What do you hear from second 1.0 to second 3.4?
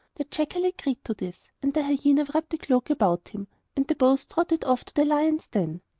to this, and the hyena wrapped the cloak about